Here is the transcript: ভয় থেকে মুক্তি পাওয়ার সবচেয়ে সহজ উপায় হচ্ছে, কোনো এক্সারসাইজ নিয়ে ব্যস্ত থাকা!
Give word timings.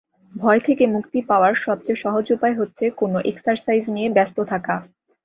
ভয় 0.33 0.61
থেকে 0.67 0.83
মুক্তি 0.95 1.19
পাওয়ার 1.29 1.53
সবচেয়ে 1.65 2.01
সহজ 2.03 2.25
উপায় 2.35 2.55
হচ্ছে, 2.59 2.85
কোনো 2.99 3.17
এক্সারসাইজ 3.31 3.83
নিয়ে 3.95 4.09
ব্যস্ত 4.15 4.37
থাকা! 4.51 4.75